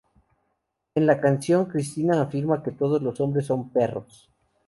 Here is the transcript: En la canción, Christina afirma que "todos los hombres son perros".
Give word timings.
En 0.95 1.05
la 1.05 1.21
canción, 1.21 1.65
Christina 1.65 2.19
afirma 2.23 2.63
que 2.63 2.71
"todos 2.71 3.03
los 3.03 3.19
hombres 3.21 3.45
son 3.45 3.69
perros". 3.69 4.31